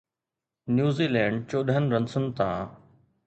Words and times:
New Zealand 0.77 1.43
چوڏهن 1.51 1.91
رنسن 1.93 2.25
تان 2.41 2.59